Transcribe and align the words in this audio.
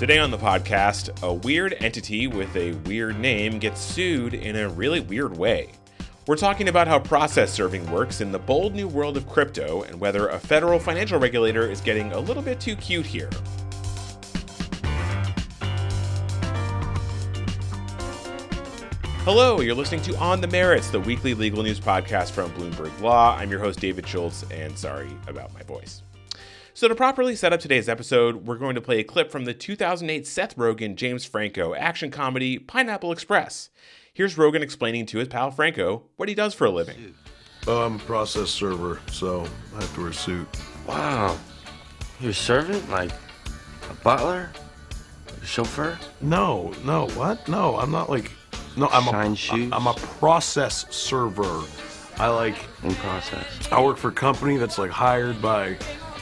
Today 0.00 0.18
on 0.18 0.30
the 0.30 0.38
podcast, 0.38 1.22
a 1.22 1.30
weird 1.30 1.76
entity 1.80 2.26
with 2.26 2.56
a 2.56 2.72
weird 2.88 3.20
name 3.20 3.58
gets 3.58 3.82
sued 3.82 4.32
in 4.32 4.56
a 4.56 4.66
really 4.66 5.00
weird 5.00 5.36
way. 5.36 5.72
We're 6.26 6.36
talking 6.36 6.68
about 6.68 6.88
how 6.88 6.98
process 6.98 7.52
serving 7.52 7.84
works 7.92 8.22
in 8.22 8.32
the 8.32 8.38
bold 8.38 8.74
new 8.74 8.88
world 8.88 9.18
of 9.18 9.28
crypto 9.28 9.82
and 9.82 10.00
whether 10.00 10.28
a 10.28 10.38
federal 10.38 10.78
financial 10.78 11.20
regulator 11.20 11.70
is 11.70 11.82
getting 11.82 12.12
a 12.12 12.18
little 12.18 12.42
bit 12.42 12.58
too 12.58 12.76
cute 12.76 13.04
here. 13.04 13.28
Hello, 19.26 19.60
you're 19.60 19.74
listening 19.74 20.00
to 20.00 20.16
On 20.16 20.40
the 20.40 20.48
Merits, 20.48 20.88
the 20.88 21.00
weekly 21.00 21.34
legal 21.34 21.62
news 21.62 21.78
podcast 21.78 22.30
from 22.30 22.50
Bloomberg 22.52 22.98
Law. 23.02 23.36
I'm 23.36 23.50
your 23.50 23.60
host, 23.60 23.80
David 23.80 24.08
Schultz, 24.08 24.50
and 24.50 24.78
sorry 24.78 25.10
about 25.26 25.52
my 25.52 25.62
voice. 25.64 26.00
So, 26.80 26.88
to 26.88 26.94
properly 26.94 27.36
set 27.36 27.52
up 27.52 27.60
today's 27.60 27.90
episode, 27.90 28.46
we're 28.46 28.56
going 28.56 28.74
to 28.74 28.80
play 28.80 29.00
a 29.00 29.04
clip 29.04 29.30
from 29.30 29.44
the 29.44 29.52
2008 29.52 30.26
Seth 30.26 30.56
Rogen 30.56 30.94
James 30.94 31.26
Franco 31.26 31.74
action 31.74 32.10
comedy 32.10 32.58
Pineapple 32.58 33.12
Express. 33.12 33.68
Here's 34.14 34.36
Rogen 34.36 34.62
explaining 34.62 35.04
to 35.04 35.18
his 35.18 35.28
pal 35.28 35.50
Franco 35.50 36.04
what 36.16 36.30
he 36.30 36.34
does 36.34 36.54
for 36.54 36.64
a 36.64 36.70
living. 36.70 37.14
Oh, 37.66 37.82
I'm 37.82 37.96
a 37.96 37.98
process 37.98 38.48
server, 38.48 38.98
so 39.12 39.46
I 39.76 39.82
have 39.82 39.94
to 39.94 40.00
wear 40.00 40.08
a 40.08 40.14
suit. 40.14 40.48
Wow. 40.88 41.36
You're 42.18 42.30
a 42.30 42.32
servant? 42.32 42.88
Like 42.88 43.10
a 43.90 43.94
butler? 44.02 44.50
A 45.42 45.44
chauffeur? 45.44 45.98
No, 46.22 46.72
no, 46.82 47.08
what? 47.08 47.46
No, 47.46 47.76
I'm 47.76 47.90
not 47.90 48.08
like. 48.08 48.32
No, 48.78 48.86
I'm 48.86 49.04
Shine 49.04 49.32
a. 49.32 49.36
shoes? 49.36 49.70
I'm 49.70 49.86
a 49.86 49.92
process 49.92 50.86
server. 50.88 51.62
I 52.16 52.28
like. 52.28 52.56
In 52.82 52.94
process. 52.94 53.44
I 53.70 53.84
work 53.84 53.98
for 53.98 54.08
a 54.08 54.12
company 54.12 54.56
that's 54.56 54.78
like 54.78 54.90
hired 54.90 55.42
by 55.42 55.76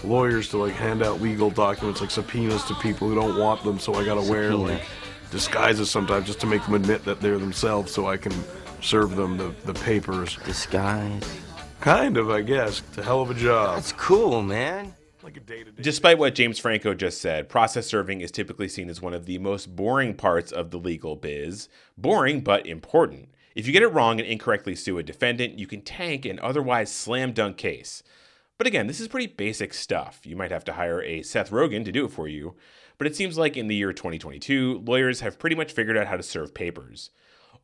lawyers 0.04 0.48
to 0.50 0.58
like 0.58 0.74
hand 0.74 1.02
out 1.02 1.20
legal 1.20 1.50
documents, 1.50 2.00
like 2.00 2.10
subpoenas 2.10 2.64
to 2.64 2.74
people 2.76 3.08
who 3.08 3.14
don't 3.14 3.38
want 3.38 3.62
them. 3.64 3.78
So 3.78 3.94
I 3.94 4.04
gotta 4.04 4.22
wear 4.30 4.50
Subpoena. 4.50 4.72
like 4.74 4.82
disguises 5.30 5.90
sometimes 5.90 6.26
just 6.26 6.40
to 6.40 6.46
make 6.46 6.64
them 6.64 6.74
admit 6.74 7.04
that 7.04 7.20
they're 7.20 7.38
themselves, 7.38 7.92
so 7.92 8.06
I 8.06 8.16
can 8.16 8.32
serve 8.80 9.16
them 9.16 9.36
the, 9.36 9.54
the 9.64 9.74
papers. 9.74 10.36
Disguise. 10.44 11.22
Kind 11.80 12.16
of, 12.16 12.30
I 12.30 12.40
guess. 12.42 12.82
It's 12.88 12.98
a 12.98 13.02
hell 13.02 13.20
of 13.22 13.30
a 13.30 13.34
job. 13.34 13.76
That's 13.76 13.92
cool, 13.92 14.42
man. 14.42 14.94
like 15.22 15.36
a 15.36 15.40
day 15.40 15.62
to 15.64 15.70
day. 15.70 15.82
Despite 15.82 16.18
what 16.18 16.34
James 16.34 16.58
Franco 16.58 16.92
just 16.94 17.20
said, 17.20 17.48
process 17.48 17.86
serving 17.86 18.20
is 18.20 18.30
typically 18.32 18.68
seen 18.68 18.88
as 18.90 19.00
one 19.00 19.14
of 19.14 19.26
the 19.26 19.38
most 19.38 19.76
boring 19.76 20.14
parts 20.14 20.50
of 20.50 20.70
the 20.70 20.78
legal 20.78 21.14
biz. 21.14 21.68
Boring, 21.96 22.40
but 22.40 22.66
important. 22.66 23.28
If 23.54 23.66
you 23.66 23.72
get 23.72 23.82
it 23.82 23.88
wrong 23.88 24.18
and 24.20 24.28
incorrectly 24.28 24.74
sue 24.74 24.98
a 24.98 25.02
defendant, 25.02 25.58
you 25.58 25.66
can 25.66 25.80
tank 25.82 26.24
an 26.24 26.38
otherwise 26.40 26.90
slam 26.92 27.32
dunk 27.32 27.56
case. 27.56 28.02
But 28.58 28.66
again, 28.66 28.88
this 28.88 28.98
is 28.98 29.06
pretty 29.06 29.28
basic 29.28 29.72
stuff. 29.72 30.20
You 30.24 30.34
might 30.34 30.50
have 30.50 30.64
to 30.64 30.72
hire 30.72 31.00
a 31.00 31.22
Seth 31.22 31.50
Rogen 31.50 31.84
to 31.84 31.92
do 31.92 32.04
it 32.04 32.10
for 32.10 32.26
you. 32.26 32.56
But 32.98 33.06
it 33.06 33.14
seems 33.14 33.38
like 33.38 33.56
in 33.56 33.68
the 33.68 33.76
year 33.76 33.92
2022, 33.92 34.82
lawyers 34.84 35.20
have 35.20 35.38
pretty 35.38 35.54
much 35.54 35.72
figured 35.72 35.96
out 35.96 36.08
how 36.08 36.16
to 36.16 36.22
serve 36.24 36.52
papers. 36.52 37.10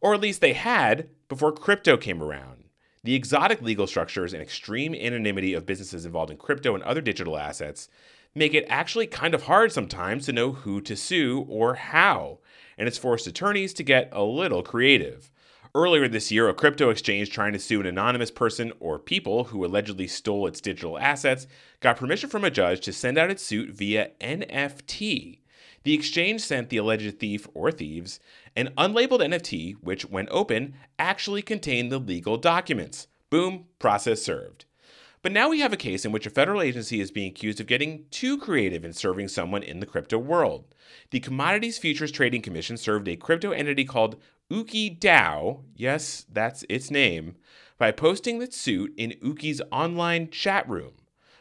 Or 0.01 0.15
at 0.15 0.21
least 0.21 0.41
they 0.41 0.53
had 0.53 1.09
before 1.29 1.51
crypto 1.51 1.97
came 1.97 2.23
around. 2.23 2.65
The 3.03 3.17
exotic 3.17 3.61
legal 3.61 3.89
structures 3.89 4.33
and 4.33 4.41
extreme 4.41 4.95
anonymity 4.95 5.53
of 5.53 5.67
businesses 5.67 6.07
involved 6.07 6.31
in 6.31 6.37
crypto 6.37 6.75
and 6.75 6.85
other 6.85 7.01
digital 7.01 7.37
assets 7.37 7.89
make 8.35 8.55
it 8.55 8.67
actually 8.69 9.07
kind 9.07 9.35
of 9.35 9.43
hard 9.43 9.73
sometimes 9.73 10.27
to 10.27 10.33
know 10.33 10.53
who 10.53 10.81
to 10.81 10.97
sue 10.97 11.45
or 11.49 11.75
how, 11.75 12.39
and 12.79 12.89
it's 12.89 12.99
forced 12.99 13.27
attorneys 13.27 13.75
to 13.75 13.83
get 13.83 14.09
a 14.13 14.23
little 14.23 14.63
creative. 14.63 15.31
Earlier 15.77 16.07
this 16.07 16.31
year, 16.31 16.49
a 16.49 16.55
crypto 16.55 16.91
exchange 16.91 17.31
trying 17.31 17.53
to 17.53 17.59
sue 17.59 17.81
an 17.81 17.87
anonymous 17.87 18.31
person 18.31 18.73
or 18.79 18.97
people 18.97 19.45
who 19.45 19.65
allegedly 19.65 20.07
stole 20.07 20.47
its 20.47 20.61
digital 20.61 20.97
assets 21.01 21.49
got 21.81 21.97
permission 21.97 22.31
from 22.31 22.45
a 22.45 22.51
judge 22.51 22.81
to 22.83 22.93
send 22.93 23.19
out 23.19 23.29
its 23.29 23.43
suit 23.43 23.71
via 23.71 24.13
NFT. 24.21 25.41
The 25.83 25.95
exchange 25.95 26.43
sent 26.43 26.69
the 26.69 26.77
alleged 26.77 27.19
thief 27.19 27.49
or 27.55 27.73
thieves 27.73 28.21
an 28.55 28.73
unlabeled 28.79 29.19
NFT, 29.19 29.75
which, 29.81 30.07
when 30.07 30.29
open, 30.31 30.75
actually 30.97 31.43
contained 31.43 31.91
the 31.91 31.99
legal 31.99 32.37
documents. 32.37 33.09
Boom, 33.29 33.65
process 33.81 34.23
served. 34.23 34.67
But 35.23 35.33
now 35.33 35.49
we 35.49 35.61
have 35.61 35.73
a 35.73 35.79
case 35.79 36.05
in 36.05 36.13
which 36.13 36.27
a 36.27 36.31
federal 36.31 36.61
agency 36.61 37.01
is 37.01 37.11
being 37.11 37.31
accused 37.31 37.59
of 37.59 37.67
getting 37.67 38.05
too 38.11 38.39
creative 38.39 38.85
in 38.85 38.93
serving 38.93 39.29
someone 39.29 39.63
in 39.63 39.81
the 39.81 39.87
crypto 39.87 40.19
world. 40.19 40.67
The 41.11 41.19
Commodities 41.19 41.79
Futures 41.79 42.13
Trading 42.13 42.43
Commission 42.43 42.77
served 42.77 43.09
a 43.09 43.17
crypto 43.17 43.51
entity 43.51 43.87
called 43.87 44.21
Ooki 44.53 44.99
DAO, 44.99 45.63
yes, 45.75 46.27
that's 46.31 46.67
its 46.69 46.91
name, 46.91 47.37
by 47.79 47.91
posting 47.91 48.39
the 48.39 48.53
suit 48.53 48.93
in 48.97 49.13
Ooki's 49.23 49.63
online 49.73 50.29
chat 50.29 50.69
room. 50.69 50.93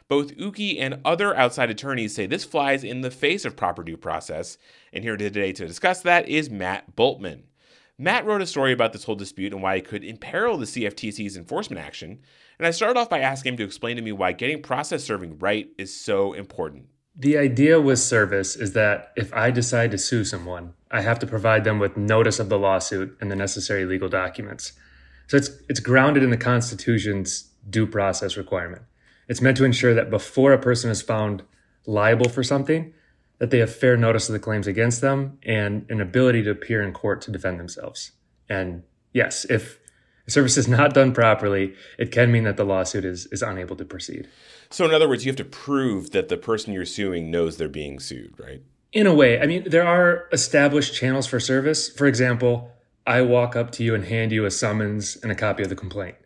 Both 0.08 0.36
Ooki 0.36 0.80
and 0.80 1.00
other 1.04 1.36
outside 1.36 1.70
attorneys 1.70 2.14
say 2.14 2.26
this 2.26 2.44
flies 2.44 2.82
in 2.82 3.02
the 3.02 3.10
face 3.10 3.44
of 3.44 3.56
proper 3.56 3.82
due 3.82 3.98
process, 3.98 4.56
and 4.92 5.04
here 5.04 5.18
today 5.18 5.52
to 5.52 5.66
discuss 5.66 6.00
that 6.02 6.28
is 6.28 6.48
Matt 6.48 6.96
Bultman. 6.96 7.42
Matt 7.98 8.24
wrote 8.24 8.42
a 8.42 8.46
story 8.46 8.72
about 8.72 8.92
this 8.94 9.04
whole 9.04 9.14
dispute 9.14 9.52
and 9.52 9.62
why 9.62 9.76
it 9.76 9.86
could 9.86 10.02
imperil 10.02 10.56
the 10.56 10.64
CFTC's 10.64 11.36
enforcement 11.36 11.84
action, 11.84 12.20
and 12.58 12.66
I 12.66 12.70
started 12.70 12.98
off 12.98 13.10
by 13.10 13.20
asking 13.20 13.52
him 13.52 13.56
to 13.58 13.64
explain 13.64 13.96
to 13.96 14.02
me 14.02 14.12
why 14.12 14.32
getting 14.32 14.62
process 14.62 15.04
serving 15.04 15.38
right 15.38 15.68
is 15.76 15.94
so 15.94 16.32
important. 16.32 16.86
The 17.16 17.38
idea 17.38 17.80
with 17.80 18.00
service 18.00 18.56
is 18.56 18.72
that 18.72 19.12
if 19.16 19.32
I 19.32 19.50
decide 19.50 19.92
to 19.92 19.98
sue 19.98 20.24
someone, 20.24 20.74
I 20.90 21.00
have 21.00 21.20
to 21.20 21.26
provide 21.26 21.62
them 21.62 21.78
with 21.78 21.96
notice 21.96 22.40
of 22.40 22.48
the 22.48 22.58
lawsuit 22.58 23.16
and 23.20 23.30
the 23.30 23.36
necessary 23.36 23.84
legal 23.84 24.08
documents. 24.08 24.72
So 25.28 25.36
it's 25.36 25.50
it's 25.68 25.80
grounded 25.80 26.22
in 26.22 26.30
the 26.30 26.36
Constitution's 26.36 27.50
due 27.70 27.86
process 27.86 28.36
requirement. 28.36 28.82
It's 29.28 29.40
meant 29.40 29.56
to 29.58 29.64
ensure 29.64 29.94
that 29.94 30.10
before 30.10 30.52
a 30.52 30.58
person 30.58 30.90
is 30.90 31.02
found 31.02 31.44
liable 31.86 32.28
for 32.28 32.42
something, 32.42 32.92
that 33.38 33.50
they 33.50 33.58
have 33.58 33.74
fair 33.74 33.96
notice 33.96 34.28
of 34.28 34.32
the 34.32 34.38
claims 34.38 34.66
against 34.66 35.00
them 35.00 35.38
and 35.44 35.86
an 35.88 36.00
ability 36.00 36.42
to 36.42 36.50
appear 36.50 36.82
in 36.82 36.92
court 36.92 37.20
to 37.22 37.30
defend 37.30 37.58
themselves. 37.58 38.12
And 38.48 38.82
yes, 39.12 39.46
if 39.48 39.78
service 40.26 40.56
is 40.56 40.68
not 40.68 40.94
done 40.94 41.12
properly, 41.12 41.74
it 41.98 42.10
can 42.10 42.32
mean 42.32 42.44
that 42.44 42.56
the 42.56 42.64
lawsuit 42.64 43.04
is, 43.04 43.26
is 43.26 43.42
unable 43.42 43.76
to 43.76 43.84
proceed. 43.84 44.28
So, 44.70 44.84
in 44.84 44.94
other 44.94 45.08
words, 45.08 45.24
you 45.24 45.30
have 45.30 45.36
to 45.36 45.44
prove 45.44 46.10
that 46.10 46.28
the 46.28 46.36
person 46.36 46.72
you're 46.72 46.84
suing 46.84 47.30
knows 47.30 47.56
they're 47.56 47.68
being 47.68 48.00
sued, 48.00 48.34
right? 48.38 48.62
In 48.92 49.06
a 49.06 49.14
way, 49.14 49.40
I 49.40 49.46
mean, 49.46 49.68
there 49.68 49.86
are 49.86 50.28
established 50.32 50.94
channels 50.94 51.26
for 51.26 51.40
service. 51.40 51.88
For 51.88 52.06
example, 52.06 52.70
I 53.06 53.22
walk 53.22 53.54
up 53.54 53.70
to 53.72 53.84
you 53.84 53.94
and 53.94 54.04
hand 54.04 54.32
you 54.32 54.44
a 54.44 54.50
summons 54.50 55.16
and 55.16 55.30
a 55.30 55.34
copy 55.34 55.62
of 55.62 55.68
the 55.68 55.76
complaint. 55.76 56.16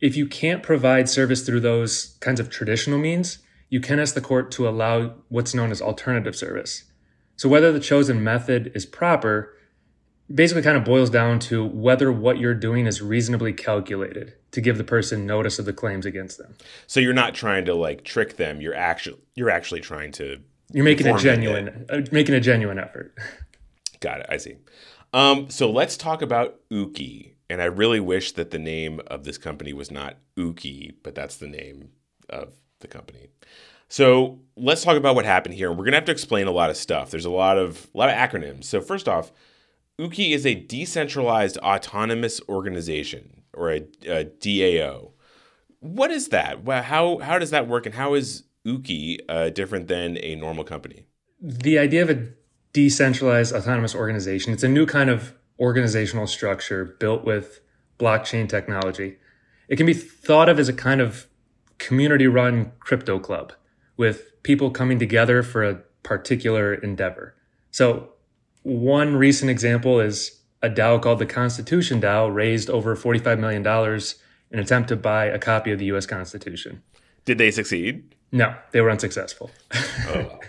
If 0.00 0.16
you 0.16 0.26
can't 0.26 0.62
provide 0.62 1.08
service 1.08 1.44
through 1.44 1.60
those 1.60 2.16
kinds 2.20 2.40
of 2.40 2.48
traditional 2.48 2.98
means, 2.98 3.38
you 3.68 3.80
can 3.80 3.98
ask 3.98 4.14
the 4.14 4.20
court 4.20 4.50
to 4.52 4.68
allow 4.68 5.14
what's 5.28 5.54
known 5.54 5.70
as 5.70 5.82
alternative 5.82 6.36
service. 6.36 6.84
So 7.36 7.48
whether 7.48 7.72
the 7.72 7.80
chosen 7.80 8.22
method 8.22 8.72
is 8.74 8.86
proper 8.86 9.54
basically 10.32 10.62
kind 10.62 10.76
of 10.76 10.84
boils 10.84 11.10
down 11.10 11.38
to 11.38 11.64
whether 11.64 12.12
what 12.12 12.38
you're 12.38 12.54
doing 12.54 12.86
is 12.86 13.00
reasonably 13.00 13.52
calculated 13.52 14.34
to 14.50 14.60
give 14.60 14.78
the 14.78 14.84
person 14.84 15.26
notice 15.26 15.58
of 15.58 15.64
the 15.64 15.72
claims 15.72 16.06
against 16.06 16.38
them. 16.38 16.54
So 16.86 17.00
you're 17.00 17.14
not 17.14 17.34
trying 17.34 17.64
to 17.66 17.74
like 17.74 18.04
trick 18.04 18.36
them. 18.36 18.60
You're 18.60 18.74
actually 18.74 19.18
you're 19.34 19.50
actually 19.50 19.80
trying 19.80 20.12
to. 20.12 20.40
You're 20.72 20.84
making 20.84 21.06
a 21.06 21.18
genuine 21.18 21.86
uh, 21.88 22.02
making 22.12 22.34
a 22.34 22.40
genuine 22.40 22.78
effort. 22.78 23.14
Got 24.00 24.20
it. 24.20 24.26
I 24.28 24.36
see. 24.36 24.56
Um, 25.12 25.48
so 25.50 25.70
let's 25.70 25.96
talk 25.96 26.22
about 26.22 26.56
Ooki. 26.70 27.32
And 27.50 27.62
I 27.62 27.64
really 27.64 28.00
wish 28.00 28.32
that 28.32 28.50
the 28.50 28.58
name 28.58 29.00
of 29.06 29.24
this 29.24 29.38
company 29.38 29.72
was 29.72 29.90
not 29.90 30.18
Ooki, 30.36 30.94
but 31.02 31.14
that's 31.14 31.36
the 31.36 31.48
name 31.48 31.88
of 32.28 32.52
the 32.80 32.88
company. 32.88 33.28
So 33.88 34.40
let's 34.54 34.84
talk 34.84 34.98
about 34.98 35.14
what 35.14 35.24
happened 35.24 35.54
here. 35.54 35.70
And 35.70 35.78
We're 35.78 35.86
gonna 35.86 35.96
have 35.96 36.04
to 36.04 36.12
explain 36.12 36.46
a 36.46 36.52
lot 36.52 36.68
of 36.68 36.76
stuff. 36.76 37.10
There's 37.10 37.24
a 37.24 37.30
lot 37.30 37.56
of 37.56 37.88
a 37.94 37.98
lot 37.98 38.10
of 38.10 38.14
acronyms. 38.14 38.64
So 38.64 38.82
first 38.82 39.08
off, 39.08 39.32
Ooki 40.00 40.32
is 40.32 40.46
a 40.46 40.54
decentralized 40.54 41.58
autonomous 41.58 42.40
organization 42.48 43.42
or 43.52 43.72
a, 43.72 43.78
a 44.06 44.24
DAO. 44.24 45.10
What 45.80 46.10
is 46.10 46.28
that? 46.28 46.64
Well, 46.64 46.82
how 46.82 47.18
how 47.18 47.38
does 47.38 47.50
that 47.50 47.68
work, 47.68 47.86
and 47.86 47.94
how 47.94 48.14
is 48.14 48.44
Ooki 48.66 49.18
uh, 49.28 49.50
different 49.50 49.88
than 49.88 50.18
a 50.18 50.34
normal 50.36 50.64
company? 50.64 51.08
the 51.40 51.78
idea 51.78 52.02
of 52.02 52.10
a 52.10 52.28
decentralized 52.72 53.54
autonomous 53.54 53.94
organization 53.94 54.52
it's 54.52 54.62
a 54.62 54.68
new 54.68 54.86
kind 54.86 55.08
of 55.10 55.34
organizational 55.58 56.26
structure 56.26 56.84
built 56.84 57.24
with 57.24 57.60
blockchain 57.98 58.48
technology 58.48 59.16
it 59.68 59.76
can 59.76 59.86
be 59.86 59.94
thought 59.94 60.48
of 60.48 60.58
as 60.58 60.68
a 60.68 60.72
kind 60.72 61.00
of 61.00 61.26
community 61.78 62.26
run 62.26 62.72
crypto 62.80 63.18
club 63.18 63.52
with 63.96 64.42
people 64.42 64.70
coming 64.70 64.98
together 64.98 65.42
for 65.42 65.64
a 65.64 65.76
particular 66.02 66.74
endeavor 66.74 67.34
so 67.70 68.10
one 68.68 69.16
recent 69.16 69.50
example 69.50 70.00
is 70.00 70.40
a 70.62 70.68
dao 70.68 71.00
called 71.00 71.18
the 71.18 71.26
constitution 71.26 72.00
dao 72.00 72.32
raised 72.32 72.68
over 72.68 72.94
$45 72.96 73.38
million 73.38 73.66
in 73.66 74.58
an 74.58 74.64
attempt 74.64 74.88
to 74.88 74.96
buy 74.96 75.26
a 75.26 75.38
copy 75.38 75.72
of 75.72 75.78
the 75.78 75.86
us 75.86 76.06
constitution 76.06 76.82
Did 77.24 77.38
they 77.38 77.50
succeed? 77.50 78.14
no 78.32 78.54
they 78.72 78.80
were 78.80 78.90
unsuccessful 78.90 79.50
Oh. 80.08 80.40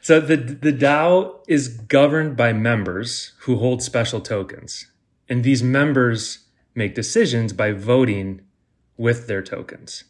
So 0.00 0.20
the 0.20 0.36
the 0.36 0.72
DAO 0.72 1.40
is 1.48 1.68
governed 1.68 2.36
by 2.36 2.52
members 2.52 3.32
who 3.40 3.56
hold 3.56 3.82
special 3.82 4.20
tokens, 4.20 4.86
and 5.28 5.42
these 5.42 5.64
members 5.64 6.46
make 6.76 6.94
decisions 6.94 7.52
by 7.52 7.72
voting 7.72 8.42
with 8.96 9.26
their 9.26 9.42
tokens. 9.42 10.04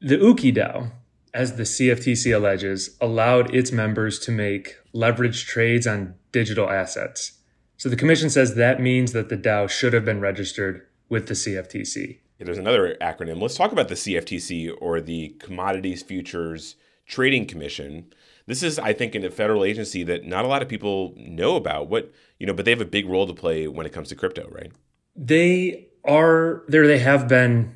The 0.00 0.16
Ooki 0.18 0.54
DAO 0.54 0.92
as 1.32 1.56
the 1.56 1.62
CFTC 1.62 2.34
alleges, 2.34 2.96
allowed 3.00 3.54
its 3.54 3.70
members 3.70 4.18
to 4.20 4.32
make 4.32 4.76
leveraged 4.94 5.46
trades 5.46 5.86
on 5.86 6.14
digital 6.32 6.70
assets. 6.70 7.32
So 7.76 7.88
the 7.88 7.96
commission 7.96 8.28
says 8.30 8.54
that 8.54 8.80
means 8.80 9.12
that 9.12 9.28
the 9.28 9.36
DAO 9.36 9.68
should 9.68 9.92
have 9.92 10.04
been 10.04 10.20
registered 10.20 10.86
with 11.08 11.28
the 11.28 11.34
CFTC. 11.34 12.18
Yeah, 12.38 12.46
there's 12.46 12.58
another 12.58 12.96
acronym. 13.00 13.40
Let's 13.40 13.56
talk 13.56 13.72
about 13.72 13.88
the 13.88 13.94
CFTC 13.94 14.74
or 14.80 15.00
the 15.00 15.30
Commodities 15.40 16.02
Futures 16.02 16.76
Trading 17.06 17.46
Commission. 17.46 18.12
This 18.46 18.62
is, 18.62 18.78
I 18.78 18.92
think, 18.92 19.14
in 19.14 19.24
a 19.24 19.30
federal 19.30 19.64
agency 19.64 20.02
that 20.04 20.24
not 20.24 20.44
a 20.44 20.48
lot 20.48 20.62
of 20.62 20.68
people 20.68 21.14
know 21.16 21.56
about. 21.56 21.88
What 21.88 22.12
you 22.38 22.46
know, 22.46 22.54
but 22.54 22.64
they 22.64 22.70
have 22.70 22.80
a 22.80 22.86
big 22.86 23.06
role 23.06 23.26
to 23.26 23.34
play 23.34 23.68
when 23.68 23.86
it 23.86 23.92
comes 23.92 24.08
to 24.08 24.14
crypto, 24.14 24.48
right? 24.50 24.72
They 25.14 25.88
are 26.04 26.64
there. 26.68 26.86
They 26.86 26.98
have 26.98 27.28
been, 27.28 27.74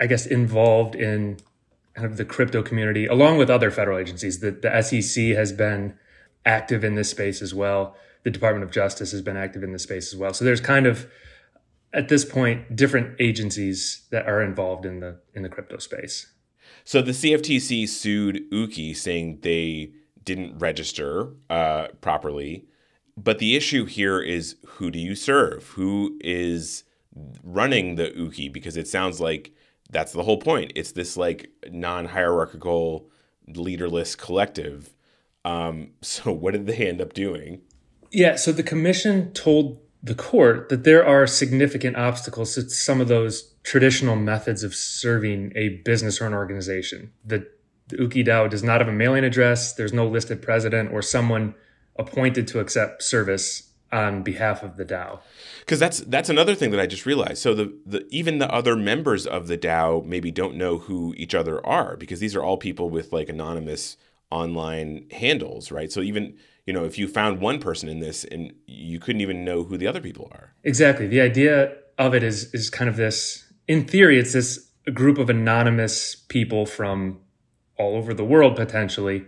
I 0.00 0.06
guess, 0.06 0.26
involved 0.26 0.94
in 0.94 1.38
kind 1.94 2.06
of 2.06 2.16
the 2.16 2.24
crypto 2.24 2.62
community, 2.62 3.06
along 3.06 3.38
with 3.38 3.50
other 3.50 3.70
federal 3.70 3.98
agencies. 3.98 4.38
The, 4.40 4.52
the 4.52 4.82
SEC 4.82 5.36
has 5.36 5.52
been 5.52 5.98
active 6.48 6.82
in 6.82 6.94
this 6.96 7.10
space 7.10 7.42
as 7.42 7.54
well. 7.54 7.94
The 8.24 8.30
Department 8.30 8.64
of 8.64 8.72
Justice 8.72 9.12
has 9.12 9.22
been 9.22 9.36
active 9.36 9.62
in 9.62 9.72
this 9.72 9.84
space 9.84 10.12
as 10.12 10.18
well. 10.18 10.32
So 10.32 10.44
there's 10.44 10.60
kind 10.60 10.86
of 10.86 11.06
at 11.92 12.08
this 12.08 12.24
point 12.24 12.74
different 12.74 13.20
agencies 13.20 14.06
that 14.10 14.26
are 14.26 14.42
involved 14.42 14.84
in 14.84 15.00
the 15.00 15.20
in 15.34 15.42
the 15.42 15.48
crypto 15.48 15.78
space. 15.78 16.32
So 16.84 17.02
the 17.02 17.12
CFTC 17.12 17.88
sued 17.88 18.50
Ooki 18.50 18.96
saying 18.96 19.40
they 19.42 19.92
didn't 20.24 20.58
register 20.58 21.30
uh, 21.48 21.88
properly. 22.00 22.66
But 23.16 23.38
the 23.38 23.56
issue 23.56 23.84
here 23.84 24.20
is 24.20 24.56
who 24.66 24.90
do 24.90 24.98
you 24.98 25.14
serve? 25.14 25.68
Who 25.70 26.18
is 26.20 26.84
running 27.42 27.96
the 27.96 28.10
Ooki? 28.10 28.52
Because 28.52 28.76
it 28.76 28.86
sounds 28.86 29.20
like 29.20 29.52
that's 29.90 30.12
the 30.12 30.22
whole 30.22 30.38
point. 30.38 30.72
It's 30.76 30.92
this 30.92 31.16
like 31.16 31.50
non 31.70 32.06
hierarchical, 32.06 33.08
leaderless 33.48 34.14
collective. 34.14 34.94
Um, 35.48 35.90
so 36.02 36.32
what 36.32 36.52
did 36.52 36.66
they 36.66 36.88
end 36.88 37.00
up 37.00 37.12
doing? 37.12 37.62
Yeah, 38.10 38.36
so 38.36 38.52
the 38.52 38.62
commission 38.62 39.32
told 39.32 39.80
the 40.02 40.14
court 40.14 40.68
that 40.68 40.84
there 40.84 41.04
are 41.04 41.26
significant 41.26 41.96
obstacles 41.96 42.54
to 42.54 42.68
some 42.70 43.00
of 43.00 43.08
those 43.08 43.52
traditional 43.64 44.16
methods 44.16 44.62
of 44.62 44.74
serving 44.74 45.52
a 45.56 45.80
business 45.84 46.20
or 46.20 46.26
an 46.26 46.34
organization. 46.34 47.12
The, 47.24 47.46
the 47.88 47.96
Ooki 47.96 48.26
DAO 48.26 48.48
does 48.48 48.62
not 48.62 48.80
have 48.80 48.88
a 48.88 48.92
mailing 48.92 49.24
address. 49.24 49.74
There's 49.74 49.92
no 49.92 50.06
listed 50.06 50.40
president 50.40 50.92
or 50.92 51.02
someone 51.02 51.54
appointed 51.96 52.46
to 52.48 52.60
accept 52.60 53.02
service 53.02 53.68
on 53.90 54.22
behalf 54.22 54.62
of 54.62 54.76
the 54.76 54.84
DAO. 54.84 55.20
Because 55.60 55.78
that's 55.78 56.00
that's 56.00 56.28
another 56.28 56.54
thing 56.54 56.70
that 56.70 56.80
I 56.80 56.86
just 56.86 57.06
realized. 57.06 57.38
So 57.38 57.54
the, 57.54 57.74
the 57.84 58.06
even 58.10 58.38
the 58.38 58.50
other 58.52 58.76
members 58.76 59.26
of 59.26 59.48
the 59.48 59.58
DAO 59.58 60.04
maybe 60.04 60.30
don't 60.30 60.56
know 60.56 60.78
who 60.78 61.14
each 61.16 61.34
other 61.34 61.64
are 61.66 61.96
because 61.96 62.20
these 62.20 62.36
are 62.36 62.42
all 62.42 62.56
people 62.56 62.90
with 62.90 63.12
like 63.12 63.28
anonymous 63.28 63.96
online 64.30 65.06
handles, 65.10 65.70
right? 65.70 65.90
So 65.90 66.00
even 66.00 66.36
you 66.66 66.72
know 66.72 66.84
if 66.84 66.98
you 66.98 67.08
found 67.08 67.40
one 67.40 67.60
person 67.60 67.88
in 67.88 68.00
this 68.00 68.24
and 68.24 68.52
you 68.66 68.98
couldn't 68.98 69.20
even 69.20 69.44
know 69.44 69.64
who 69.64 69.76
the 69.76 69.86
other 69.86 70.00
people 70.00 70.28
are. 70.32 70.54
Exactly. 70.64 71.06
The 71.06 71.20
idea 71.20 71.74
of 71.98 72.14
it 72.14 72.22
is 72.22 72.52
is 72.54 72.70
kind 72.70 72.88
of 72.88 72.96
this. 72.96 73.44
In 73.66 73.84
theory, 73.84 74.18
it's 74.18 74.32
this 74.32 74.68
group 74.94 75.18
of 75.18 75.28
anonymous 75.28 76.14
people 76.14 76.64
from 76.64 77.20
all 77.76 77.96
over 77.96 78.14
the 78.14 78.24
world 78.24 78.56
potentially 78.56 79.24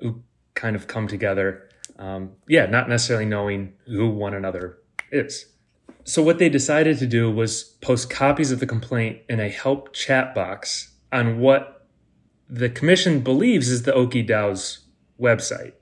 who 0.00 0.22
kind 0.54 0.76
of 0.76 0.86
come 0.86 1.08
together. 1.08 1.68
Um, 1.98 2.32
yeah, 2.48 2.66
not 2.66 2.88
necessarily 2.88 3.24
knowing 3.24 3.74
who 3.86 4.10
one 4.10 4.34
another 4.34 4.78
is. 5.12 5.46
So 6.04 6.22
what 6.22 6.38
they 6.38 6.48
decided 6.48 6.98
to 6.98 7.06
do 7.06 7.30
was 7.30 7.64
post 7.80 8.10
copies 8.10 8.50
of 8.50 8.60
the 8.60 8.66
complaint 8.66 9.20
in 9.28 9.40
a 9.40 9.48
help 9.48 9.92
chat 9.92 10.34
box 10.34 10.92
on 11.12 11.38
what 11.38 11.83
the 12.48 12.68
commission 12.68 13.20
believes 13.20 13.68
is 13.68 13.82
the 13.82 13.92
Ooki 13.92 14.26
DAO's 14.26 14.80
website. 15.20 15.72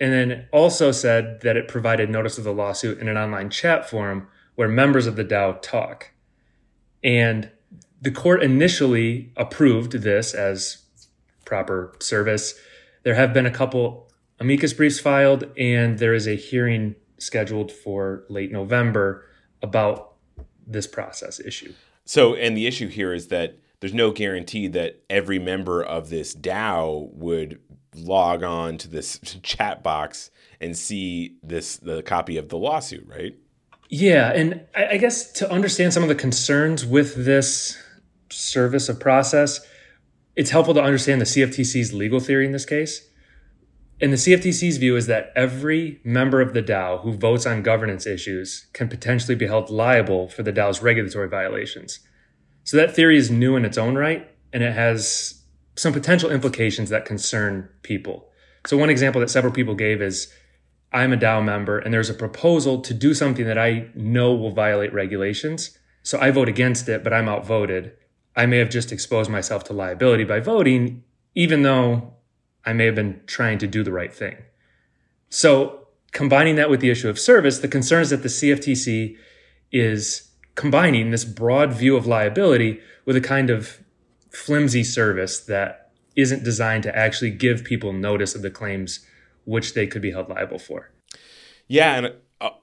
And 0.00 0.12
then 0.12 0.48
also 0.52 0.92
said 0.92 1.40
that 1.42 1.56
it 1.56 1.68
provided 1.68 2.10
notice 2.10 2.36
of 2.38 2.44
the 2.44 2.52
lawsuit 2.52 2.98
in 2.98 3.08
an 3.08 3.16
online 3.16 3.48
chat 3.50 3.88
forum 3.88 4.28
where 4.54 4.68
members 4.68 5.06
of 5.06 5.16
the 5.16 5.24
DAO 5.24 5.60
talk. 5.62 6.12
And 7.02 7.50
the 8.00 8.10
court 8.10 8.42
initially 8.42 9.32
approved 9.36 9.92
this 9.92 10.34
as 10.34 10.82
proper 11.44 11.94
service. 12.00 12.54
There 13.02 13.14
have 13.14 13.32
been 13.32 13.46
a 13.46 13.50
couple 13.50 14.10
amicus 14.40 14.72
briefs 14.72 15.00
filed, 15.00 15.44
and 15.56 15.98
there 15.98 16.14
is 16.14 16.26
a 16.26 16.34
hearing 16.34 16.96
scheduled 17.18 17.72
for 17.72 18.24
late 18.28 18.52
November 18.52 19.26
about 19.62 20.14
this 20.66 20.86
process 20.86 21.40
issue. 21.40 21.72
So, 22.04 22.34
and 22.34 22.56
the 22.56 22.66
issue 22.66 22.88
here 22.88 23.14
is 23.14 23.28
that 23.28 23.58
there's 23.80 23.94
no 23.94 24.12
guarantee 24.12 24.68
that 24.68 25.02
every 25.10 25.38
member 25.38 25.82
of 25.82 26.08
this 26.08 26.34
DAO 26.34 27.12
would 27.14 27.60
log 27.94 28.42
on 28.42 28.78
to 28.78 28.88
this 28.88 29.18
chat 29.42 29.82
box 29.82 30.30
and 30.60 30.76
see 30.76 31.36
this 31.42 31.76
the 31.76 32.02
copy 32.02 32.36
of 32.36 32.48
the 32.48 32.58
lawsuit, 32.58 33.06
right? 33.06 33.36
Yeah, 33.90 34.32
and 34.32 34.62
I, 34.74 34.96
guess 34.96 35.30
to 35.32 35.50
understand 35.50 35.92
some 35.92 36.02
of 36.02 36.08
the 36.08 36.14
concerns 36.14 36.84
with 36.84 37.24
this 37.24 37.80
service 38.30 38.88
of 38.88 38.98
process, 38.98 39.60
it's 40.34 40.50
helpful 40.50 40.74
to 40.74 40.82
understand 40.82 41.20
the 41.20 41.26
CFTC's 41.26 41.92
legal 41.92 42.18
theory 42.18 42.46
in 42.46 42.52
this 42.52 42.64
case. 42.64 43.08
And 44.00 44.12
the 44.12 44.16
CFTC's 44.16 44.78
view 44.78 44.96
is 44.96 45.06
that 45.06 45.32
every 45.36 46.00
member 46.02 46.40
of 46.40 46.54
the 46.54 46.62
DAO 46.62 47.02
who 47.02 47.12
votes 47.12 47.46
on 47.46 47.62
governance 47.62 48.06
issues 48.06 48.66
can 48.72 48.88
potentially 48.88 49.36
be 49.36 49.46
held 49.46 49.70
liable 49.70 50.28
for 50.28 50.42
the 50.42 50.52
DAO's 50.52 50.82
regulatory 50.82 51.28
violations. 51.28 52.00
So 52.64 52.76
that 52.78 52.94
theory 52.94 53.16
is 53.16 53.30
new 53.30 53.56
in 53.56 53.64
its 53.64 53.78
own 53.78 53.94
right, 53.94 54.28
and 54.52 54.62
it 54.62 54.72
has 54.72 55.42
some 55.76 55.92
potential 55.92 56.30
implications 56.30 56.90
that 56.90 57.04
concern 57.04 57.68
people. 57.82 58.28
So 58.66 58.76
one 58.76 58.90
example 58.90 59.20
that 59.20 59.30
several 59.30 59.52
people 59.52 59.74
gave 59.74 60.00
is 60.00 60.32
I'm 60.92 61.12
a 61.12 61.16
DAO 61.16 61.44
member 61.44 61.78
and 61.78 61.92
there's 61.92 62.08
a 62.08 62.14
proposal 62.14 62.80
to 62.80 62.94
do 62.94 63.14
something 63.14 63.46
that 63.46 63.58
I 63.58 63.88
know 63.94 64.32
will 64.32 64.52
violate 64.52 64.94
regulations. 64.94 65.76
So 66.02 66.18
I 66.20 66.30
vote 66.30 66.48
against 66.48 66.88
it, 66.88 67.02
but 67.02 67.12
I'm 67.12 67.28
outvoted. 67.28 67.92
I 68.36 68.46
may 68.46 68.58
have 68.58 68.70
just 68.70 68.92
exposed 68.92 69.28
myself 69.28 69.64
to 69.64 69.72
liability 69.72 70.24
by 70.24 70.40
voting, 70.40 71.02
even 71.34 71.62
though 71.62 72.14
I 72.64 72.72
may 72.72 72.86
have 72.86 72.94
been 72.94 73.20
trying 73.26 73.58
to 73.58 73.66
do 73.66 73.82
the 73.82 73.92
right 73.92 74.14
thing. 74.14 74.36
So 75.28 75.88
combining 76.12 76.54
that 76.56 76.70
with 76.70 76.80
the 76.80 76.90
issue 76.90 77.08
of 77.08 77.18
service, 77.18 77.58
the 77.58 77.68
concern 77.68 78.02
is 78.02 78.10
that 78.10 78.22
the 78.22 78.28
CFTC 78.28 79.16
is 79.72 80.30
combining 80.54 81.10
this 81.10 81.24
broad 81.24 81.72
view 81.72 81.96
of 81.96 82.06
liability 82.06 82.80
with 83.04 83.16
a 83.16 83.20
kind 83.20 83.50
of 83.50 83.80
flimsy 84.30 84.84
service 84.84 85.40
that 85.40 85.92
isn't 86.16 86.44
designed 86.44 86.82
to 86.84 86.96
actually 86.96 87.30
give 87.30 87.64
people 87.64 87.92
notice 87.92 88.34
of 88.34 88.42
the 88.42 88.50
claims 88.50 89.06
which 89.44 89.74
they 89.74 89.86
could 89.86 90.02
be 90.02 90.12
held 90.12 90.28
liable 90.28 90.58
for. 90.58 90.90
Yeah, 91.66 91.94
and 91.96 92.14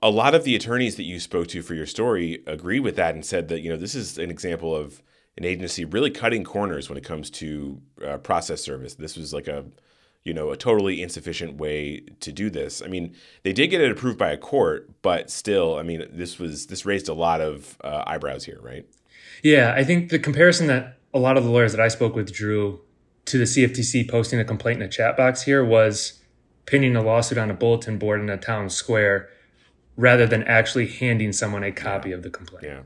a, 0.02 0.10
lot 0.10 0.36
of 0.36 0.44
the 0.44 0.56
attorneys 0.56 0.96
that 0.96 1.04
you 1.04 1.20
spoke 1.20 1.48
to 1.48 1.62
for 1.62 1.74
your 1.74 1.86
story 1.86 2.44
agree 2.46 2.80
with 2.80 2.96
that 2.96 3.16
and 3.16 3.26
said 3.26 3.48
that 3.48 3.62
you 3.62 3.70
know 3.70 3.78
this 3.78 3.96
is 3.96 4.18
an 4.18 4.30
example 4.30 4.76
of 4.76 5.02
an 5.38 5.46
agency 5.46 5.86
really 5.86 6.12
cutting 6.12 6.44
corners 6.44 6.90
when 6.90 6.98
it 6.98 7.04
comes 7.04 7.30
to 7.30 7.82
uh, 8.06 8.18
process 8.18 8.62
service. 8.62 8.96
This 8.96 9.18
was 9.18 9.34
like 9.34 9.48
a 9.48 9.66
you 10.24 10.34
know 10.34 10.52
a 10.52 10.58
totally 10.58 11.02
insufficient 11.02 11.58
way 11.58 12.02
to 12.20 12.32
do 12.32 12.50
this. 12.50 12.82
I 12.82 12.88
mean, 12.88 13.16
they 13.44 13.54
did 13.54 13.68
get 13.68 13.82
it 13.82 13.92
approved 13.92 14.18
by 14.18 14.32
a 14.32 14.38
court, 14.38 14.90
but 15.02 15.30
still, 15.30 15.78
I 15.78 15.84
mean, 15.84 16.06
this 16.12 16.40
was 16.40 16.68
this 16.68 16.86
raised 16.86 17.10
a 17.10 17.14
lot 17.14 17.42
of 17.42 17.78
uh, 17.84 18.04
eyebrows 18.06 18.46
here, 18.46 18.60
right? 18.62 18.86
Yeah, 19.44 19.74
I 19.76 19.84
think 19.84 20.10
the 20.10 20.20
comparison 20.20 20.68
that 20.68 20.98
a 21.14 21.20
lot 21.20 21.38
of 21.38 21.44
the 21.44 21.50
lawyers 21.50 21.72
that 21.74 21.82
I 21.82 21.88
spoke 21.88 22.16
with 22.16 22.32
drew 22.32 22.82
to 23.26 23.38
the 23.38 23.44
CFTC 23.44 24.10
posting 24.10 24.40
a 24.40 24.46
complaint 24.46 24.82
in 24.82 24.88
a 24.88 24.92
chat 24.92 25.18
box 25.18 25.44
here 25.44 25.64
was 25.64 26.22
pinning 26.66 26.96
a 26.96 27.02
lawsuit 27.02 27.38
on 27.38 27.50
a 27.50 27.54
bulletin 27.54 27.98
board 27.98 28.22
in 28.22 28.30
a 28.30 28.38
town 28.38 28.70
square 28.70 29.30
rather 29.98 30.26
than 30.26 30.44
actually 30.44 30.88
handing 30.88 31.34
someone 31.34 31.64
a 31.64 31.72
copy 31.72 32.10
yeah. 32.10 32.16
of 32.16 32.24
the 32.24 32.30
complaint. 32.30 32.66
Yeah. 32.66 32.82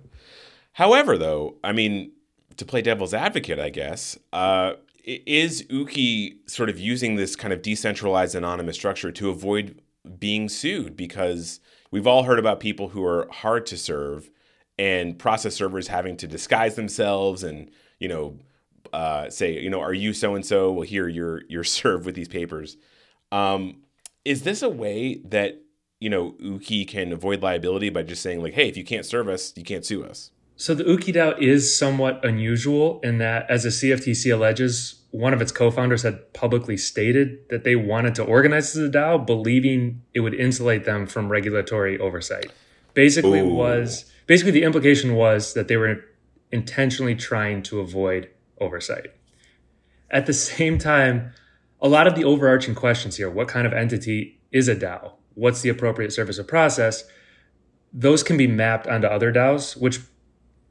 However, 0.73 1.17
though, 1.17 1.55
I 1.63 1.71
mean, 1.71 2.11
to 2.57 2.65
play 2.65 2.81
devil's 2.81 3.13
advocate, 3.13 3.59
I 3.59 3.69
guess, 3.69 4.17
uh, 4.33 4.73
is 5.05 5.63
Ooki 5.63 6.37
sort 6.49 6.69
of 6.69 6.79
using 6.79 7.15
this 7.15 7.35
kind 7.35 7.53
of 7.53 7.61
decentralized 7.61 8.35
anonymous 8.35 8.75
structure 8.75 9.11
to 9.11 9.29
avoid 9.29 9.81
being 10.19 10.49
sued? 10.49 10.97
Because 10.97 11.59
we've 11.91 12.07
all 12.07 12.23
heard 12.23 12.39
about 12.39 12.59
people 12.59 12.89
who 12.89 13.05
are 13.05 13.27
hard 13.31 13.65
to 13.67 13.77
serve 13.77 14.31
and 14.77 15.17
process 15.17 15.55
servers 15.55 15.87
having 15.87 16.17
to 16.17 16.27
disguise 16.27 16.75
themselves 16.75 17.43
and 17.43 17.71
you 17.99 18.07
know, 18.07 18.37
uh, 18.93 19.29
say, 19.29 19.59
you 19.59 19.69
know, 19.69 19.81
are 19.81 19.93
you 19.93 20.13
so 20.13 20.35
and 20.35 20.45
so? 20.45 20.71
Well, 20.71 20.83
here 20.83 21.07
you're 21.07 21.43
you're 21.47 21.63
served 21.81 22.05
with 22.05 22.15
these 22.15 22.27
papers. 22.27 22.77
Um, 23.31 23.83
is 24.23 24.43
this 24.43 24.61
a 24.61 24.69
way 24.69 25.15
that 25.25 25.61
you 25.99 26.09
know 26.09 26.31
Ooki 26.41 26.87
can 26.87 27.11
avoid 27.11 27.41
liability 27.41 27.89
by 27.89 28.03
just 28.03 28.21
saying 28.21 28.41
like, 28.41 28.53
hey, 28.53 28.69
if 28.69 28.77
you 28.77 28.83
can't 28.83 29.05
serve 29.05 29.27
us, 29.27 29.53
you 29.55 29.63
can't 29.63 29.85
sue 29.85 30.03
us? 30.03 30.31
So 30.57 30.73
the 30.73 30.85
Ooki 30.85 31.13
DAO 31.13 31.37
is 31.39 31.77
somewhat 31.77 32.23
unusual 32.23 33.01
in 33.03 33.17
that, 33.17 33.49
as 33.49 33.63
the 33.63 33.69
CFTC 33.69 34.33
alleges, 34.33 35.01
one 35.11 35.33
of 35.33 35.41
its 35.41 35.51
co-founders 35.51 36.03
had 36.03 36.33
publicly 36.33 36.77
stated 36.77 37.49
that 37.49 37.63
they 37.63 37.75
wanted 37.75 38.15
to 38.15 38.23
organize 38.23 38.75
as 38.75 38.87
a 38.87 38.89
DAO, 38.89 39.25
believing 39.25 40.01
it 40.13 40.21
would 40.21 40.33
insulate 40.33 40.85
them 40.85 41.07
from 41.07 41.29
regulatory 41.29 41.99
oversight. 41.99 42.51
Basically, 42.93 43.39
Ooh. 43.39 43.53
was 43.53 44.11
basically 44.27 44.51
the 44.51 44.63
implication 44.63 45.15
was 45.15 45.53
that 45.53 45.67
they 45.67 45.77
were 45.77 46.03
intentionally 46.51 47.15
trying 47.15 47.61
to 47.63 47.79
avoid 47.79 48.29
oversight. 48.61 49.07
At 50.09 50.25
the 50.25 50.33
same 50.33 50.77
time, 50.77 51.31
a 51.81 51.89
lot 51.89 52.07
of 52.07 52.15
the 52.15 52.23
overarching 52.23 52.75
questions 52.75 53.17
here 53.17 53.29
what 53.29 53.47
kind 53.47 53.67
of 53.67 53.73
entity 53.73 54.39
is 54.51 54.67
a 54.69 54.75
DAO? 54.75 55.13
What's 55.33 55.61
the 55.61 55.69
appropriate 55.69 56.13
service 56.13 56.39
or 56.39 56.45
process? 56.45 57.03
Those 57.91 58.23
can 58.23 58.37
be 58.37 58.47
mapped 58.47 58.87
onto 58.87 59.07
other 59.07 59.31
DAOs, 59.31 59.75
which, 59.75 59.99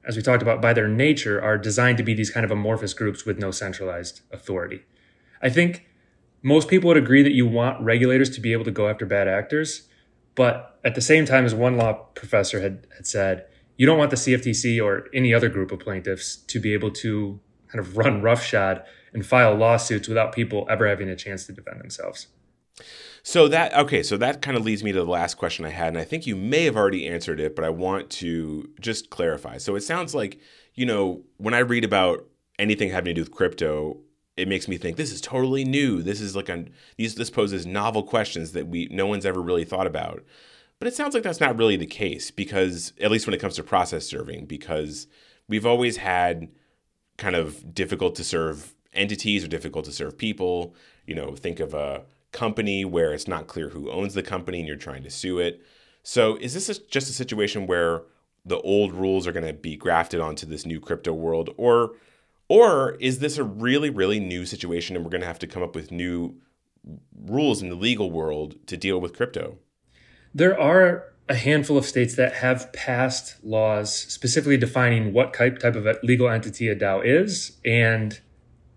as 0.06 0.16
we 0.16 0.22
talked 0.22 0.42
about, 0.42 0.60
by 0.60 0.72
their 0.72 0.88
nature, 0.88 1.42
are 1.42 1.56
designed 1.58 1.98
to 1.98 2.04
be 2.04 2.14
these 2.14 2.30
kind 2.30 2.44
of 2.44 2.50
amorphous 2.50 2.94
groups 2.94 3.24
with 3.24 3.38
no 3.38 3.50
centralized 3.50 4.20
authority. 4.32 4.82
I 5.42 5.50
think 5.50 5.86
most 6.42 6.68
people 6.68 6.88
would 6.88 6.96
agree 6.96 7.22
that 7.22 7.32
you 7.32 7.46
want 7.46 7.82
regulators 7.82 8.30
to 8.30 8.40
be 8.40 8.52
able 8.52 8.64
to 8.64 8.70
go 8.70 8.88
after 8.88 9.06
bad 9.06 9.28
actors. 9.28 9.88
But 10.34 10.78
at 10.84 10.94
the 10.94 11.00
same 11.00 11.24
time, 11.24 11.44
as 11.44 11.54
one 11.54 11.76
law 11.76 11.92
professor 12.14 12.60
had, 12.60 12.86
had 12.96 13.06
said, 13.06 13.46
you 13.76 13.86
don't 13.86 13.98
want 13.98 14.10
the 14.10 14.16
CFTC 14.16 14.82
or 14.84 15.08
any 15.14 15.32
other 15.32 15.48
group 15.48 15.72
of 15.72 15.80
plaintiffs 15.80 16.36
to 16.36 16.60
be 16.60 16.74
able 16.74 16.90
to 16.92 17.40
kind 17.68 17.80
of 17.80 17.96
run 17.96 18.22
roughshod 18.22 18.84
and 19.12 19.24
file 19.24 19.54
lawsuits 19.54 20.06
without 20.06 20.32
people 20.32 20.66
ever 20.68 20.86
having 20.86 21.08
a 21.08 21.16
chance 21.16 21.46
to 21.46 21.52
defend 21.52 21.80
themselves. 21.80 22.28
So 23.26 23.48
that 23.48 23.72
okay, 23.74 24.02
so 24.02 24.18
that 24.18 24.42
kind 24.42 24.54
of 24.54 24.64
leads 24.64 24.84
me 24.84 24.92
to 24.92 24.98
the 24.98 25.10
last 25.10 25.38
question 25.38 25.64
I 25.64 25.70
had, 25.70 25.88
and 25.88 25.98
I 25.98 26.04
think 26.04 26.26
you 26.26 26.36
may 26.36 26.64
have 26.66 26.76
already 26.76 27.08
answered 27.08 27.40
it, 27.40 27.56
but 27.56 27.64
I 27.64 27.70
want 27.70 28.10
to 28.10 28.68
just 28.80 29.08
clarify. 29.08 29.56
So 29.56 29.76
it 29.76 29.80
sounds 29.80 30.14
like, 30.14 30.38
you 30.74 30.84
know, 30.84 31.22
when 31.38 31.54
I 31.54 31.60
read 31.60 31.84
about 31.84 32.26
anything 32.58 32.90
having 32.90 33.06
to 33.06 33.14
do 33.14 33.22
with 33.22 33.30
crypto, 33.30 33.96
it 34.36 34.46
makes 34.46 34.68
me 34.68 34.76
think 34.76 34.98
this 34.98 35.10
is 35.10 35.22
totally 35.22 35.64
new. 35.64 36.02
This 36.02 36.20
is 36.20 36.36
like 36.36 36.50
a 36.50 36.66
these 36.98 37.14
this 37.14 37.30
poses 37.30 37.64
novel 37.64 38.02
questions 38.02 38.52
that 38.52 38.68
we 38.68 38.88
no 38.90 39.06
one's 39.06 39.24
ever 39.24 39.40
really 39.40 39.64
thought 39.64 39.86
about. 39.86 40.22
But 40.78 40.88
it 40.88 40.94
sounds 40.94 41.14
like 41.14 41.22
that's 41.22 41.40
not 41.40 41.56
really 41.56 41.76
the 41.76 41.86
case 41.86 42.30
because 42.30 42.92
at 43.00 43.10
least 43.10 43.26
when 43.26 43.32
it 43.32 43.40
comes 43.40 43.54
to 43.56 43.62
process 43.62 44.06
serving, 44.06 44.44
because 44.44 45.06
we've 45.48 45.64
always 45.64 45.96
had 45.96 46.48
kind 47.16 47.36
of 47.36 47.74
difficult 47.74 48.16
to 48.16 48.24
serve 48.24 48.74
entities 48.92 49.44
or 49.44 49.48
difficult 49.48 49.86
to 49.86 49.92
serve 49.92 50.18
people. 50.18 50.74
You 51.06 51.14
know, 51.14 51.34
think 51.34 51.58
of 51.58 51.72
a 51.72 52.04
company 52.34 52.84
where 52.84 53.14
it's 53.14 53.26
not 53.26 53.46
clear 53.46 53.70
who 53.70 53.90
owns 53.90 54.12
the 54.12 54.22
company 54.22 54.58
and 54.58 54.68
you're 54.68 54.76
trying 54.76 55.02
to 55.04 55.10
sue 55.10 55.38
it. 55.38 55.62
So 56.02 56.36
is 56.36 56.52
this 56.52 56.78
just 56.80 57.08
a 57.08 57.14
situation 57.14 57.66
where 57.66 58.02
the 58.44 58.60
old 58.60 58.92
rules 58.92 59.26
are 59.26 59.32
going 59.32 59.46
to 59.46 59.54
be 59.54 59.76
grafted 59.76 60.20
onto 60.20 60.44
this 60.44 60.66
new 60.66 60.80
crypto 60.80 61.14
world 61.14 61.50
or 61.56 61.92
or 62.46 62.96
is 63.00 63.20
this 63.20 63.38
a 63.38 63.44
really 63.44 63.88
really 63.88 64.20
new 64.20 64.44
situation 64.44 64.94
and 64.94 65.04
we're 65.04 65.10
going 65.10 65.22
to 65.22 65.26
have 65.26 65.38
to 65.38 65.46
come 65.46 65.62
up 65.62 65.74
with 65.74 65.90
new 65.90 66.34
rules 67.24 67.62
in 67.62 67.70
the 67.70 67.74
legal 67.74 68.10
world 68.10 68.56
to 68.66 68.76
deal 68.76 69.00
with 69.00 69.16
crypto? 69.16 69.56
There 70.34 70.60
are 70.60 71.04
a 71.28 71.34
handful 71.36 71.78
of 71.78 71.86
states 71.86 72.16
that 72.16 72.34
have 72.34 72.70
passed 72.74 73.42
laws 73.42 73.94
specifically 73.94 74.58
defining 74.58 75.14
what 75.14 75.32
type 75.32 75.58
type 75.58 75.76
of 75.76 75.86
legal 76.02 76.28
entity 76.28 76.68
a 76.68 76.76
DAO 76.76 77.00
is 77.02 77.58
and 77.64 78.20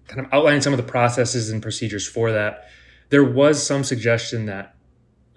kind 0.07 0.25
of 0.25 0.31
outlining 0.31 0.61
some 0.61 0.71
of 0.71 0.77
the 0.77 0.83
processes 0.83 1.49
and 1.49 1.61
procedures 1.61 2.07
for 2.07 2.31
that. 2.31 2.69
There 3.09 3.23
was 3.23 3.65
some 3.65 3.83
suggestion 3.83 4.45
that 4.45 4.75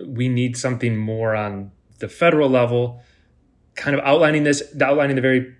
we 0.05 0.29
need 0.29 0.57
something 0.57 0.97
more 0.97 1.35
on 1.35 1.73
the 1.99 2.09
federal 2.09 2.49
level, 2.49 3.03
kind 3.75 3.95
of 3.95 4.05
outlining 4.05 4.45
this, 4.45 4.63
outlining 4.81 5.17
the 5.17 5.23
very 5.23 5.55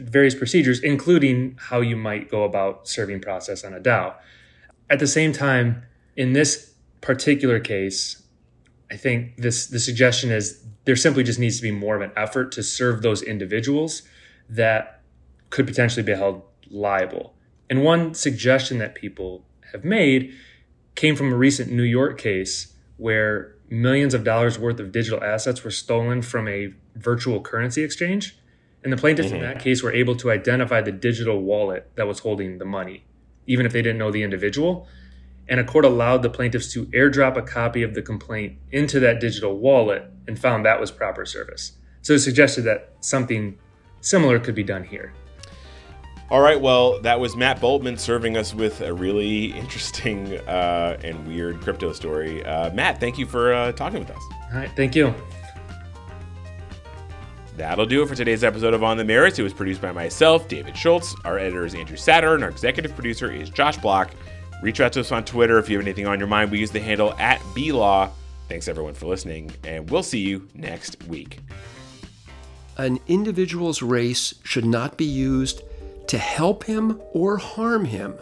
various 0.00 0.34
procedures, 0.34 0.80
including 0.80 1.56
how 1.58 1.80
you 1.80 1.96
might 1.96 2.30
go 2.30 2.42
about 2.44 2.88
serving 2.88 3.20
process 3.20 3.64
on 3.64 3.74
a 3.74 3.80
DAO. 3.80 4.14
At 4.90 4.98
the 4.98 5.06
same 5.06 5.32
time, 5.32 5.82
in 6.16 6.32
this 6.32 6.74
particular 7.00 7.60
case, 7.60 8.22
I 8.90 8.96
think 8.96 9.36
this 9.36 9.66
the 9.66 9.78
suggestion 9.78 10.30
is 10.30 10.64
there 10.84 10.96
simply 10.96 11.22
just 11.22 11.38
needs 11.38 11.56
to 11.56 11.62
be 11.62 11.70
more 11.70 11.96
of 11.96 12.02
an 12.02 12.12
effort 12.16 12.52
to 12.52 12.62
serve 12.62 13.02
those 13.02 13.22
individuals 13.22 14.02
that 14.48 15.00
could 15.50 15.66
potentially 15.66 16.02
be 16.02 16.12
held 16.12 16.42
liable. 16.70 17.34
And 17.70 17.84
one 17.84 18.14
suggestion 18.14 18.78
that 18.78 18.94
people 18.94 19.44
have 19.72 19.84
made 19.84 20.34
came 20.94 21.16
from 21.16 21.32
a 21.32 21.36
recent 21.36 21.70
New 21.72 21.82
York 21.82 22.18
case 22.18 22.74
where 22.96 23.54
millions 23.68 24.12
of 24.14 24.22
dollars 24.22 24.58
worth 24.58 24.78
of 24.78 24.92
digital 24.92 25.22
assets 25.24 25.64
were 25.64 25.70
stolen 25.70 26.22
from 26.22 26.46
a 26.46 26.74
virtual 26.94 27.40
currency 27.40 27.82
exchange. 27.82 28.38
And 28.84 28.92
the 28.92 28.96
plaintiffs 28.96 29.28
mm-hmm. 29.28 29.36
in 29.36 29.42
that 29.42 29.60
case 29.60 29.82
were 29.82 29.92
able 29.92 30.16
to 30.16 30.30
identify 30.30 30.80
the 30.80 30.92
digital 30.92 31.40
wallet 31.40 31.90
that 31.96 32.06
was 32.06 32.18
holding 32.20 32.58
the 32.58 32.64
money, 32.64 33.04
even 33.46 33.64
if 33.64 33.72
they 33.72 33.80
didn't 33.80 33.98
know 33.98 34.10
the 34.10 34.22
individual. 34.22 34.86
And 35.48 35.58
a 35.58 35.64
court 35.64 35.84
allowed 35.84 36.22
the 36.22 36.30
plaintiffs 36.30 36.72
to 36.72 36.86
airdrop 36.86 37.36
a 37.36 37.42
copy 37.42 37.82
of 37.82 37.94
the 37.94 38.02
complaint 38.02 38.58
into 38.70 39.00
that 39.00 39.20
digital 39.20 39.56
wallet 39.56 40.04
and 40.26 40.38
found 40.38 40.64
that 40.64 40.80
was 40.80 40.90
proper 40.90 41.24
service. 41.24 41.72
So 42.02 42.14
it 42.14 42.18
suggested 42.20 42.62
that 42.62 42.92
something 43.00 43.58
similar 44.00 44.38
could 44.38 44.54
be 44.54 44.64
done 44.64 44.84
here. 44.84 45.14
All 46.32 46.40
right, 46.40 46.58
well, 46.58 46.98
that 47.00 47.20
was 47.20 47.36
Matt 47.36 47.60
Bultman 47.60 47.98
serving 47.98 48.38
us 48.38 48.54
with 48.54 48.80
a 48.80 48.90
really 48.90 49.52
interesting 49.52 50.38
uh, 50.48 50.96
and 51.04 51.28
weird 51.28 51.60
crypto 51.60 51.92
story. 51.92 52.42
Uh, 52.42 52.72
Matt, 52.72 52.98
thank 53.00 53.18
you 53.18 53.26
for 53.26 53.52
uh, 53.52 53.72
talking 53.72 53.98
with 53.98 54.10
us. 54.10 54.22
All 54.50 54.58
right, 54.58 54.70
thank 54.74 54.96
you. 54.96 55.14
That'll 57.58 57.84
do 57.84 58.02
it 58.02 58.08
for 58.08 58.14
today's 58.14 58.44
episode 58.44 58.72
of 58.72 58.82
On 58.82 58.96
the 58.96 59.04
Merits. 59.04 59.38
It 59.38 59.42
was 59.42 59.52
produced 59.52 59.82
by 59.82 59.92
myself, 59.92 60.48
David 60.48 60.74
Schultz. 60.74 61.14
Our 61.26 61.38
editor 61.38 61.66
is 61.66 61.74
Andrew 61.74 61.98
Satter, 61.98 62.34
and 62.34 62.42
our 62.42 62.48
executive 62.48 62.94
producer 62.94 63.30
is 63.30 63.50
Josh 63.50 63.76
Block. 63.76 64.12
Reach 64.62 64.80
out 64.80 64.94
to 64.94 65.00
us 65.00 65.12
on 65.12 65.26
Twitter 65.26 65.58
if 65.58 65.68
you 65.68 65.76
have 65.76 65.86
anything 65.86 66.06
on 66.06 66.18
your 66.18 66.28
mind. 66.28 66.50
We 66.50 66.60
use 66.60 66.70
the 66.70 66.80
handle 66.80 67.12
at 67.18 67.40
BLaw. 67.54 68.10
Thanks 68.48 68.68
everyone 68.68 68.94
for 68.94 69.04
listening, 69.04 69.50
and 69.64 69.90
we'll 69.90 70.02
see 70.02 70.20
you 70.20 70.48
next 70.54 70.96
week. 71.08 71.40
An 72.78 73.00
individual's 73.06 73.82
race 73.82 74.34
should 74.44 74.64
not 74.64 74.96
be 74.96 75.04
used 75.04 75.60
to 76.06 76.18
help 76.18 76.64
him 76.64 77.00
or 77.12 77.36
harm 77.36 77.84
him 77.84 78.18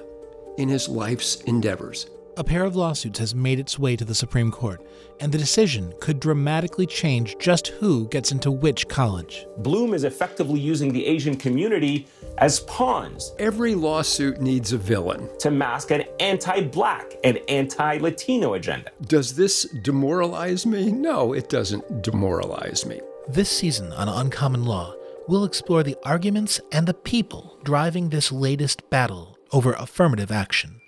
in 0.59 0.69
his 0.69 0.89
life's 0.89 1.37
endeavors 1.43 2.07
a 2.41 2.45
pair 2.45 2.65
of 2.65 2.75
lawsuits 2.75 3.19
has 3.19 3.35
made 3.35 3.61
its 3.61 3.79
way 3.79 3.97
to 3.97 4.05
the 4.05 4.15
Supreme 4.15 4.51
Court, 4.51 4.81
and 5.21 5.31
the 5.31 5.37
decision 5.37 5.93
could 6.01 6.21
dramatically 6.21 6.87
change 6.87 7.37
just 7.39 7.69
who 7.69 8.09
gets 8.09 8.33
into 8.33 8.51
which 8.51 8.89
college. 8.89 9.47
Blum 9.59 9.93
is 9.93 10.05
effectively 10.05 10.59
using 10.59 10.91
the 10.91 11.05
Asian 11.05 11.37
community 11.37 12.07
as 12.39 12.61
pawns. 12.61 13.35
Every 13.39 13.75
lawsuit 13.75 14.41
needs 14.41 14.73
a 14.73 14.79
villain 14.79 15.29
to 15.41 15.51
mask 15.51 15.91
an 15.91 16.05
anti 16.19 16.63
black 16.63 17.13
and 17.25 17.39
anti 17.49 17.99
Latino 17.99 18.55
agenda. 18.55 18.91
Does 19.03 19.35
this 19.37 19.65
demoralize 19.83 20.65
me? 20.65 20.91
No, 20.91 21.35
it 21.35 21.51
doesn't 21.51 22.03
demoralize 22.03 22.87
me. 22.87 23.03
This 23.29 23.51
season 23.51 23.93
on 23.93 24.09
Uncommon 24.09 24.65
Law, 24.65 24.95
we'll 25.29 25.45
explore 25.45 25.83
the 25.83 25.97
arguments 26.05 26.61
and 26.73 26.87
the 26.87 26.95
people 26.95 27.59
driving 27.65 28.09
this 28.09 28.33
latest 28.33 28.89
battle 28.91 29.37
over 29.53 29.73
affirmative 29.75 30.31
action. 30.31 30.81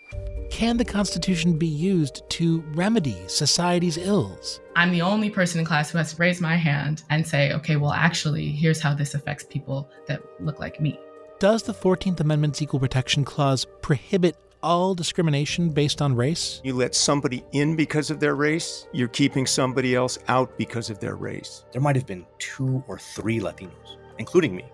Can 0.51 0.77
the 0.77 0.85
Constitution 0.85 1.57
be 1.57 1.67
used 1.67 2.23
to 2.31 2.61
remedy 2.75 3.17
society's 3.27 3.97
ills? 3.97 4.61
I'm 4.77 4.93
the 4.93 5.01
only 5.01 5.31
person 5.31 5.59
in 5.61 5.65
class 5.65 5.91
who 5.91 5.99
has 5.99 6.13
to 6.13 6.19
raise 6.19 6.41
my 6.41 6.57
hand 6.57 7.05
and 7.09 7.27
say, 7.27 7.53
okay, 7.55 7.77
well, 7.77 7.93
actually, 7.93 8.51
here's 8.51 8.81
how 8.81 8.95
this 8.95 9.15
affects 9.15 9.45
people 9.45 9.91
that 10.07 10.23
look 10.41 10.61
like 10.61 10.81
me. 10.81 11.01
Does 11.39 11.63
the 11.63 11.73
14th 11.73 12.21
Amendment's 12.21 12.61
Equal 12.61 12.81
Protection 12.81 13.25
Clause 13.25 13.67
prohibit 13.81 14.37
all 14.63 14.95
discrimination 14.95 15.71
based 15.71 16.01
on 16.01 16.15
race? 16.15 16.61
You 16.63 16.75
let 16.75 16.95
somebody 16.95 17.45
in 17.53 17.75
because 17.75 18.11
of 18.11 18.21
their 18.21 18.35
race, 18.35 18.87
you're 18.93 19.09
keeping 19.09 19.47
somebody 19.47 19.95
else 19.95 20.19
out 20.29 20.57
because 20.57 20.91
of 20.91 21.01
their 21.01 21.17
race. 21.17 21.65
There 21.73 21.83
might 21.83 21.97
have 21.97 22.07
been 22.07 22.27
two 22.39 22.85
or 22.87 22.99
three 22.99 23.41
Latinos, 23.41 23.97
including 24.19 24.55
me. 24.55 24.65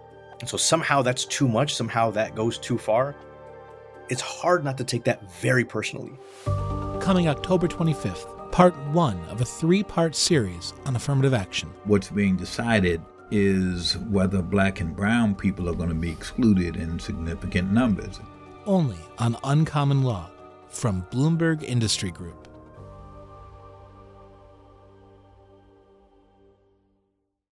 And 0.41 0.49
so 0.49 0.57
somehow 0.57 1.03
that's 1.03 1.25
too 1.25 1.49
much, 1.49 1.75
somehow 1.75 2.11
that 2.13 2.35
goes 2.35 2.59
too 2.59 2.79
far 2.79 3.17
it's 4.09 4.23
hard 4.23 4.65
not 4.65 4.79
to 4.79 4.85
take 4.85 5.05
that 5.05 5.31
very 5.33 5.65
personally. 5.65 6.13
Coming 7.01 7.29
October 7.29 7.69
25th, 7.69 8.51
part 8.51 8.77
one 8.89 9.19
of 9.29 9.41
a 9.41 9.45
three 9.45 9.83
part 9.83 10.15
series 10.15 10.75
on 10.87 10.97
affirmative 10.97 11.35
action. 11.35 11.71
What's 11.85 12.11
being 12.11 12.37
decided 12.37 13.03
is 13.31 13.99
whether 14.11 14.41
black 14.41 14.81
and 14.81 14.97
brown 14.97 15.35
people 15.35 15.69
are 15.69 15.75
going 15.75 15.91
to 15.91 15.95
be 15.95 16.11
excluded 16.11 16.77
in 16.77 16.99
significant 16.99 17.71
numbers. 17.71 18.21
Only 18.65 18.99
on 19.19 19.37
Uncommon 19.45 20.03
Law 20.03 20.31
from 20.69 21.07
Bloomberg 21.11 21.63
Industry 21.63 22.11
Group. 22.11 22.48